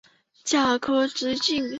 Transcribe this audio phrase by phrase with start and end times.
[0.43, 1.69] 甲壳直径。